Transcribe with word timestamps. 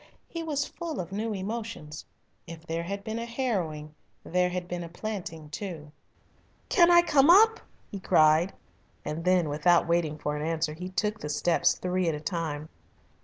He 0.27 0.41
was 0.41 0.65
full 0.65 0.99
of 0.99 1.11
new 1.11 1.31
emotions. 1.31 2.05
If 2.47 2.65
there 2.65 2.81
had 2.81 3.03
been 3.03 3.19
a 3.19 3.25
harrowing 3.25 3.93
there 4.23 4.49
had 4.49 4.67
been 4.67 4.83
a 4.83 4.89
planting 4.89 5.47
too. 5.51 5.91
"Can 6.69 6.89
I 6.89 7.03
come 7.03 7.29
up?" 7.29 7.59
he 7.91 7.99
cried, 7.99 8.51
and 9.05 9.23
then, 9.25 9.47
without 9.47 9.87
waiting 9.87 10.17
for 10.17 10.35
an 10.35 10.41
answer, 10.43 10.73
he 10.73 10.89
took 10.89 11.19
the 11.19 11.29
steps 11.29 11.75
three 11.77 12.07
at 12.09 12.15
a 12.15 12.19
time. 12.19 12.69